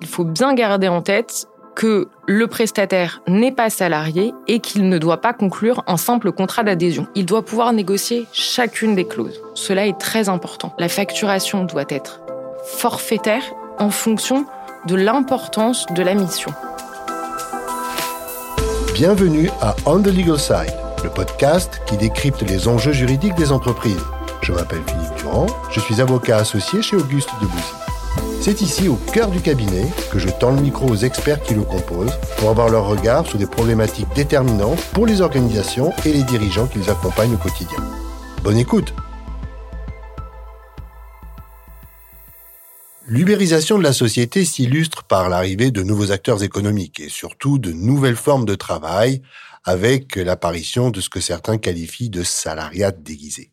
[0.00, 4.98] Il faut bien garder en tête que le prestataire n'est pas salarié et qu'il ne
[4.98, 7.06] doit pas conclure un simple contrat d'adhésion.
[7.14, 9.42] Il doit pouvoir négocier chacune des clauses.
[9.54, 10.74] Cela est très important.
[10.78, 12.20] La facturation doit être
[12.64, 13.42] forfaitaire
[13.78, 14.46] en fonction
[14.86, 16.52] de l'importance de la mission.
[18.94, 20.74] Bienvenue à On the Legal Side,
[21.04, 24.04] le podcast qui décrypte les enjeux juridiques des entreprises.
[24.40, 27.85] Je m'appelle Philippe Durand, je suis avocat associé chez Auguste Debussy.
[28.46, 31.62] C'est ici, au cœur du cabinet, que je tends le micro aux experts qui le
[31.62, 36.68] composent pour avoir leur regard sur des problématiques déterminantes pour les organisations et les dirigeants
[36.68, 37.78] qui les accompagnent au quotidien.
[38.44, 38.94] Bonne écoute
[43.08, 48.14] L'ubérisation de la société s'illustre par l'arrivée de nouveaux acteurs économiques et surtout de nouvelles
[48.14, 49.22] formes de travail
[49.64, 53.50] avec l'apparition de ce que certains qualifient de salariat déguisé.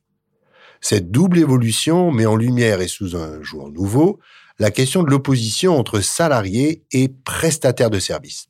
[0.82, 4.20] Cette double évolution met en lumière et sous un jour nouveau
[4.64, 8.48] la question de l'opposition entre salariés et prestataires de services.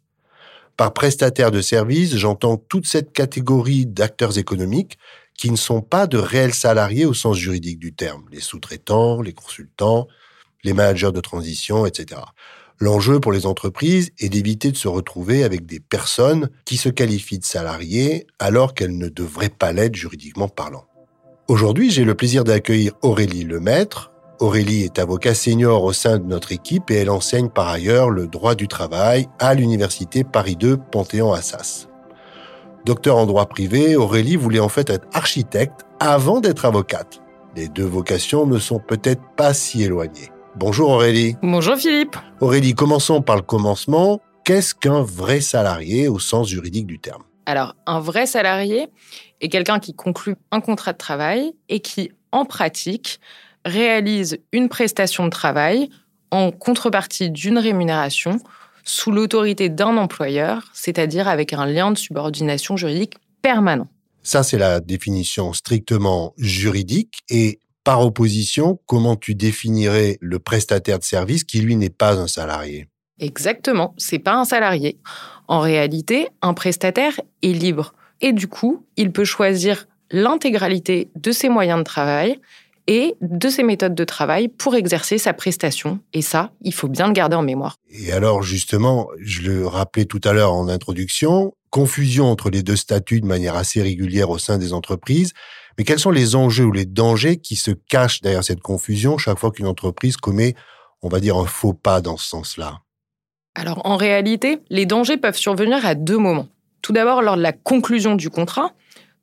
[0.77, 4.99] Par prestataires de services, j'entends toute cette catégorie d'acteurs économiques
[5.35, 9.33] qui ne sont pas de réels salariés au sens juridique du terme, les sous-traitants, les
[9.33, 10.07] consultants,
[10.63, 12.21] les managers de transition, etc.
[12.77, 17.39] L'enjeu pour les entreprises est d'éviter de se retrouver avec des personnes qui se qualifient
[17.39, 20.85] de salariés alors qu'elles ne devraient pas l'être juridiquement parlant.
[21.47, 26.51] Aujourd'hui, j'ai le plaisir d'accueillir Aurélie Lemaître, Aurélie est avocat senior au sein de notre
[26.51, 31.87] équipe et elle enseigne par ailleurs le droit du travail à l'université Paris 2 Panthéon-Assas.
[32.85, 37.21] Docteur en droit privé, Aurélie voulait en fait être architecte avant d'être avocate.
[37.55, 40.31] Les deux vocations ne sont peut-être pas si éloignées.
[40.55, 41.35] Bonjour Aurélie.
[41.43, 42.17] Bonjour Philippe.
[42.41, 44.19] Aurélie, commençons par le commencement.
[44.43, 47.23] Qu'est-ce qu'un vrai salarié au sens juridique du terme?
[47.45, 48.87] Alors, un vrai salarié
[49.41, 53.19] est quelqu'un qui conclut un contrat de travail et qui, en pratique,
[53.65, 55.89] réalise une prestation de travail
[56.31, 58.39] en contrepartie d'une rémunération
[58.83, 63.87] sous l'autorité d'un employeur, c'est-à-dire avec un lien de subordination juridique permanent.
[64.23, 67.19] Ça, c'est la définition strictement juridique.
[67.29, 72.27] Et par opposition, comment tu définirais le prestataire de service qui, lui, n'est pas un
[72.27, 72.87] salarié?
[73.19, 74.97] Exactement, c'est pas un salarié.
[75.47, 77.93] En réalité, un prestataire est libre.
[78.21, 82.39] Et du coup, il peut choisir l'intégralité de ses moyens de travail
[82.87, 85.99] et de ses méthodes de travail pour exercer sa prestation.
[86.13, 87.77] Et ça, il faut bien le garder en mémoire.
[87.89, 92.75] Et alors, justement, je le rappelais tout à l'heure en introduction, confusion entre les deux
[92.75, 95.33] statuts de manière assez régulière au sein des entreprises.
[95.77, 99.39] Mais quels sont les enjeux ou les dangers qui se cachent derrière cette confusion chaque
[99.39, 100.55] fois qu'une entreprise commet,
[101.01, 102.79] on va dire, un faux pas dans ce sens-là?
[103.55, 106.47] Alors, en réalité, les dangers peuvent survenir à deux moments.
[106.81, 108.73] Tout d'abord, lors de la conclusion du contrat,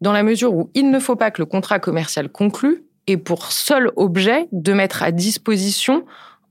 [0.01, 3.53] dans la mesure où il ne faut pas que le contrat commercial conclue et pour
[3.53, 6.05] seul objet de mettre à disposition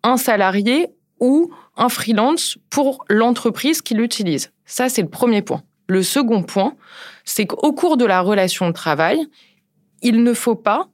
[0.03, 0.87] un salarié
[1.19, 4.51] ou un freelance pour l'entreprise qui l'utilise.
[4.65, 5.63] Ça, c'est le premier point.
[5.87, 6.75] Le second point,
[7.25, 9.25] c'est qu'au cours de la relation de travail,
[10.01, 10.87] il ne faut pas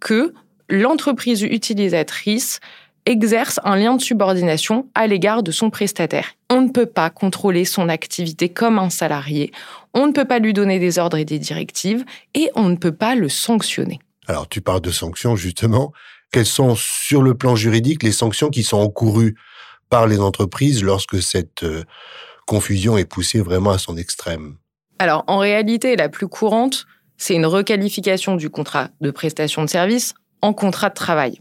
[0.00, 0.34] que
[0.68, 2.60] l'entreprise utilisatrice
[3.06, 6.34] exerce un lien de subordination à l'égard de son prestataire.
[6.50, 9.52] On ne peut pas contrôler son activité comme un salarié,
[9.94, 12.92] on ne peut pas lui donner des ordres et des directives, et on ne peut
[12.92, 13.98] pas le sanctionner.
[14.28, 15.92] Alors, tu parles de sanctions, justement.
[16.30, 19.36] Quelles sont, sur le plan juridique, les sanctions qui sont encourues
[19.90, 21.84] par les entreprises lorsque cette euh,
[22.46, 24.56] confusion est poussée vraiment à son extrême?
[24.98, 30.14] Alors, en réalité, la plus courante, c'est une requalification du contrat de prestation de service
[30.40, 31.40] en contrat de travail.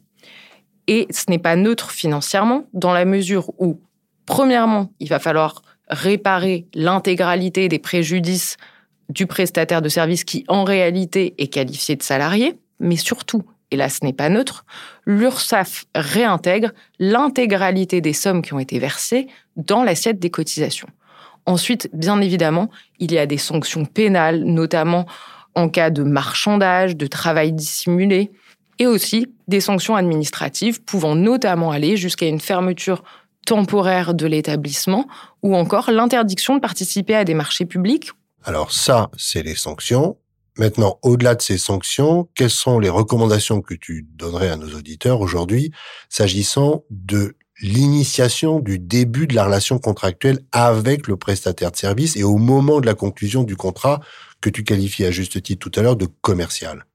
[0.88, 3.80] Et ce n'est pas neutre financièrement, dans la mesure où,
[4.26, 8.58] premièrement, il va falloir réparer l'intégralité des préjudices
[9.10, 13.88] du prestataire de service qui, en réalité, est qualifié de salarié mais surtout, et là
[13.88, 14.66] ce n'est pas neutre,
[15.06, 20.90] l'URSSAF réintègre l'intégralité des sommes qui ont été versées dans l'assiette des cotisations.
[21.46, 22.70] Ensuite, bien évidemment,
[23.00, 25.06] il y a des sanctions pénales, notamment
[25.56, 28.32] en cas de marchandage, de travail dissimulé,
[28.80, 33.04] et aussi des sanctions administratives pouvant notamment aller jusqu'à une fermeture
[33.46, 35.08] temporaire de l'établissement
[35.44, 38.12] ou encore l'interdiction de participer à des marchés publics.
[38.44, 40.18] Alors ça, c'est les sanctions.
[40.58, 45.22] Maintenant, au-delà de ces sanctions, quelles sont les recommandations que tu donnerais à nos auditeurs
[45.22, 45.72] aujourd'hui
[46.10, 52.24] s'agissant de l'initiation du début de la relation contractuelle avec le prestataire de service et
[52.24, 54.02] au moment de la conclusion du contrat
[54.42, 56.86] que tu qualifies à juste titre tout à l'heure de commercial?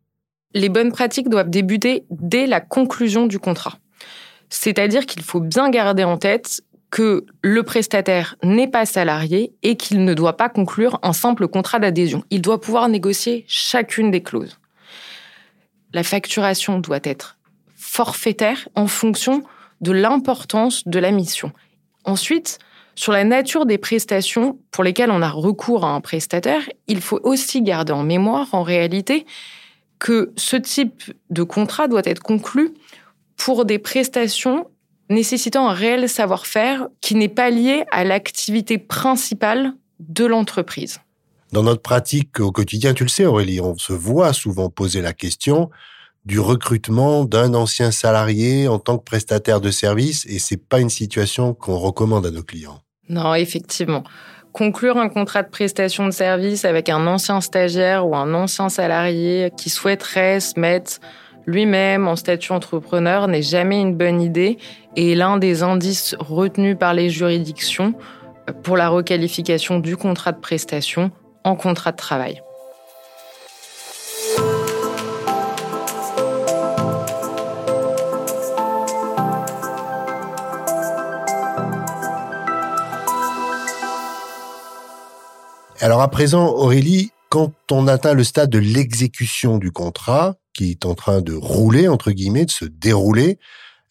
[0.52, 3.78] Les bonnes pratiques doivent débuter dès la conclusion du contrat.
[4.48, 6.62] C'est-à-dire qu'il faut bien garder en tête
[6.96, 11.78] que le prestataire n'est pas salarié et qu'il ne doit pas conclure un simple contrat
[11.78, 12.24] d'adhésion.
[12.30, 14.58] Il doit pouvoir négocier chacune des clauses.
[15.92, 17.36] La facturation doit être
[17.74, 19.42] forfaitaire en fonction
[19.82, 21.52] de l'importance de la mission.
[22.04, 22.60] Ensuite,
[22.94, 27.20] sur la nature des prestations pour lesquelles on a recours à un prestataire, il faut
[27.24, 29.26] aussi garder en mémoire, en réalité,
[29.98, 32.72] que ce type de contrat doit être conclu
[33.36, 34.70] pour des prestations
[35.08, 41.00] nécessitant un réel savoir-faire qui n'est pas lié à l'activité principale de l'entreprise.
[41.52, 45.12] Dans notre pratique au quotidien, tu le sais Aurélie, on se voit souvent poser la
[45.12, 45.70] question
[46.24, 50.90] du recrutement d'un ancien salarié en tant que prestataire de service et c'est pas une
[50.90, 52.80] situation qu'on recommande à nos clients.
[53.08, 54.02] Non, effectivement.
[54.52, 59.52] Conclure un contrat de prestation de service avec un ancien stagiaire ou un ancien salarié
[59.56, 60.98] qui souhaiterait se mettre
[61.46, 64.58] lui-même en statut entrepreneur n'est jamais une bonne idée
[64.96, 67.94] et l'un des indices retenus par les juridictions
[68.62, 71.10] pour la requalification du contrat de prestation
[71.44, 72.42] en contrat de travail.
[85.80, 90.86] Alors à présent, Aurélie, quand on atteint le stade de l'exécution du contrat, qui est
[90.86, 93.38] en train de rouler, entre guillemets, de se dérouler,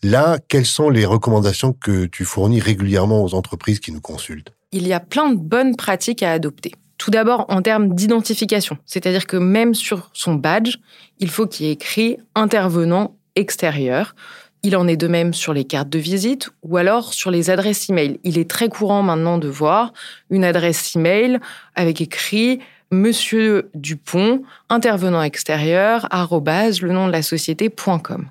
[0.04, 4.52] là, quelles sont les recommandations que tu fournis régulièrement aux entreprises qui nous consultent?
[4.72, 6.74] Il y a plein de bonnes pratiques à adopter.
[6.98, 10.78] Tout d'abord en termes d'identification, c'est-à-dire que même sur son badge,
[11.20, 14.16] il faut qu'il y ait écrit intervenant extérieur.
[14.64, 17.92] Il en est de même sur les cartes de visite ou alors sur les adresses
[17.92, 18.18] e-mail.
[18.24, 19.94] Il est très courant maintenant de voir
[20.30, 21.40] une adresse e-mail
[21.76, 22.60] avec écrit
[22.92, 28.30] Monsieur Dupont, intervenant extérieur, arrobase, le nom de la société.com.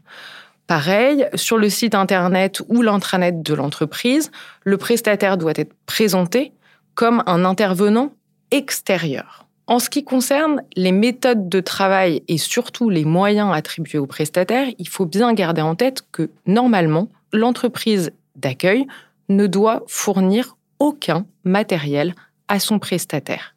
[0.67, 4.31] Pareil, sur le site internet ou l'intranet de l'entreprise,
[4.63, 6.53] le prestataire doit être présenté
[6.95, 8.13] comme un intervenant
[8.51, 9.47] extérieur.
[9.67, 14.69] En ce qui concerne les méthodes de travail et surtout les moyens attribués aux prestataires,
[14.79, 18.87] il faut bien garder en tête que normalement, l'entreprise d'accueil
[19.29, 22.15] ne doit fournir aucun matériel
[22.49, 23.54] à son prestataire.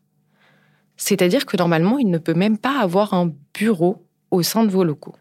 [0.98, 4.84] C'est-à-dire que normalement, il ne peut même pas avoir un bureau au sein de vos
[4.84, 5.16] locaux.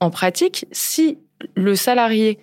[0.00, 1.18] En pratique, si
[1.54, 2.38] le salarié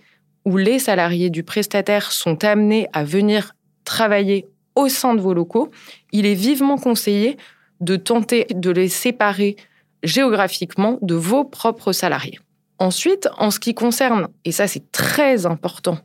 [0.45, 3.53] ou les salariés du prestataire sont amenés à venir
[3.83, 5.71] travailler au sein de vos locaux,
[6.12, 7.38] il est vivement conseillé
[7.81, 9.56] de tenter de les séparer
[10.03, 12.39] géographiquement de vos propres salariés.
[12.79, 15.97] Ensuite, en ce qui concerne, et ça c'est très important,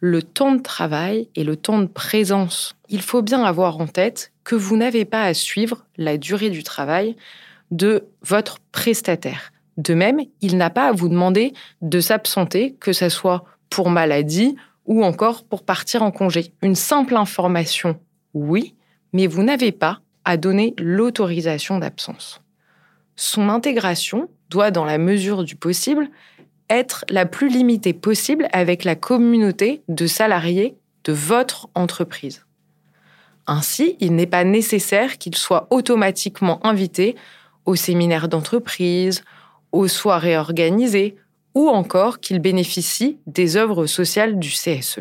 [0.00, 4.32] le temps de travail et le temps de présence, il faut bien avoir en tête
[4.44, 7.16] que vous n'avez pas à suivre la durée du travail
[7.70, 9.52] de votre prestataire.
[9.76, 11.52] De même, il n'a pas à vous demander
[11.82, 14.56] de s'absenter, que ce soit pour maladie
[14.86, 16.52] ou encore pour partir en congé.
[16.62, 18.00] Une simple information,
[18.34, 18.74] oui,
[19.12, 22.40] mais vous n'avez pas à donner l'autorisation d'absence.
[23.16, 26.08] Son intégration doit, dans la mesure du possible,
[26.70, 32.44] être la plus limitée possible avec la communauté de salariés de votre entreprise.
[33.46, 37.16] Ainsi, il n'est pas nécessaire qu'il soit automatiquement invité
[37.64, 39.24] aux séminaires d'entreprise,
[39.72, 41.16] aux soirées organisées
[41.54, 45.00] ou encore qu'il bénéficie des œuvres sociales du CSE.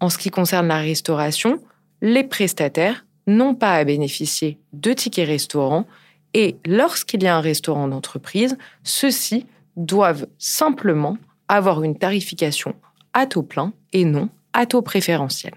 [0.00, 1.58] En ce qui concerne la restauration,
[2.00, 5.86] les prestataires n'ont pas à bénéficier de tickets restaurants
[6.34, 9.46] et lorsqu'il y a un restaurant d'entreprise, ceux-ci
[9.76, 11.18] doivent simplement
[11.48, 12.74] avoir une tarification
[13.12, 15.54] à taux plein et non à taux préférentiel.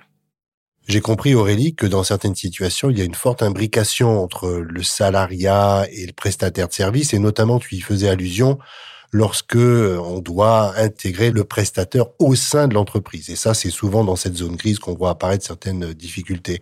[0.88, 4.84] J'ai compris, Aurélie, que dans certaines situations, il y a une forte imbrication entre le
[4.84, 8.58] salariat et le prestataire de service, et notamment, tu y faisais allusion,
[9.12, 13.30] lorsque on doit intégrer le prestataire au sein de l'entreprise.
[13.30, 16.62] Et ça, c'est souvent dans cette zone grise qu'on voit apparaître certaines difficultés.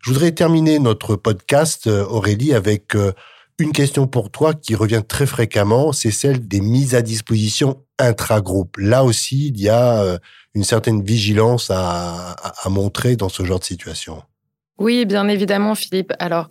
[0.00, 3.12] Je voudrais terminer notre podcast, euh, Aurélie, avec euh,
[3.58, 8.76] une question pour toi qui revient très fréquemment, c'est celle des mises à disposition intra-groupe.
[8.76, 10.18] Là aussi, il y a euh,
[10.54, 12.36] une certaine vigilance à,
[12.68, 14.22] montrer dans ce genre de situation.
[14.78, 16.12] Oui, bien évidemment, Philippe.
[16.18, 16.50] Alors,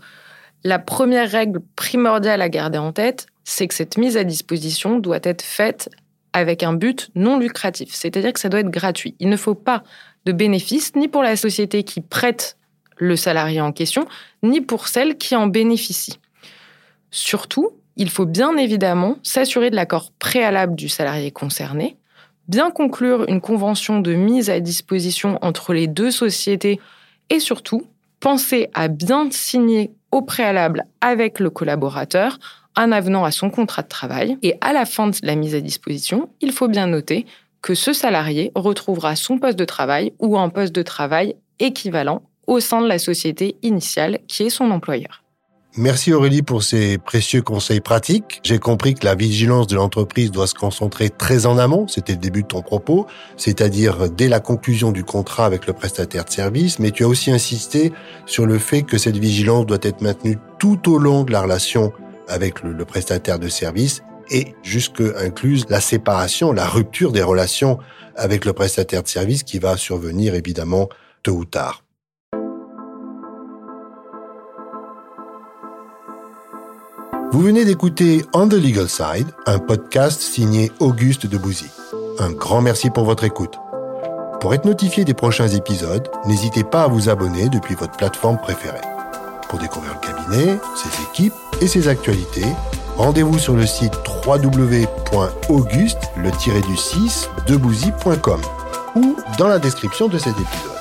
[0.64, 5.20] la première règle primordiale à garder en tête, c'est que cette mise à disposition doit
[5.22, 5.90] être faite
[6.34, 9.16] avec un but non lucratif, c'est-à-dire que ça doit être gratuit.
[9.20, 9.84] Il ne faut pas
[10.26, 12.58] de bénéfice ni pour la société qui prête
[12.98, 14.08] le salarié en question,
[14.42, 16.20] ni pour celle qui en bénéficie.
[17.16, 21.96] Surtout, il faut bien évidemment s'assurer de l'accord préalable du salarié concerné,
[22.50, 26.78] bien conclure une convention de mise à disposition entre les deux sociétés
[27.30, 27.88] et surtout
[28.20, 32.38] penser à bien signer au préalable avec le collaborateur
[32.76, 35.62] un avenant à son contrat de travail et à la fin de la mise à
[35.62, 37.26] disposition, il faut bien noter
[37.62, 42.60] que ce salarié retrouvera son poste de travail ou un poste de travail équivalent au
[42.60, 45.25] sein de la société initiale qui est son employeur.
[45.78, 48.40] Merci Aurélie pour ces précieux conseils pratiques.
[48.44, 52.20] J'ai compris que la vigilance de l'entreprise doit se concentrer très en amont, c'était le
[52.20, 56.80] début de ton propos, c'est-à-dire dès la conclusion du contrat avec le prestataire de service,
[56.80, 57.92] mais tu as aussi insisté
[58.26, 61.92] sur le fait que cette vigilance doit être maintenue tout au long de la relation
[62.30, 64.02] avec le, prestataire de service
[64.32, 67.80] et jusque incluse la séparation, la rupture des relations
[68.16, 70.88] avec le prestataire de service qui va survenir évidemment
[71.22, 71.85] tôt ou tard.
[77.32, 81.70] Vous venez d'écouter On the Legal Side, un podcast signé Auguste Debouzy.
[82.20, 83.56] Un grand merci pour votre écoute.
[84.40, 88.82] Pour être notifié des prochains épisodes, n'hésitez pas à vous abonner depuis votre plateforme préférée.
[89.50, 92.46] Pour découvrir le cabinet, ses équipes et ses actualités,
[92.96, 93.94] rendez-vous sur le site
[94.26, 98.42] www.auguste le du 6 debouzy.com
[98.96, 100.75] ou dans la description de cet épisode.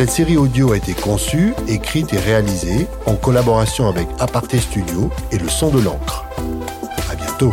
[0.00, 5.36] Cette série audio a été conçue, écrite et réalisée en collaboration avec Aparté Studio et
[5.36, 6.24] le son de l'encre.
[7.10, 7.52] À bientôt.